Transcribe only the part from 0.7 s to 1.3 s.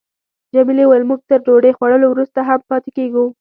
وويل: موږ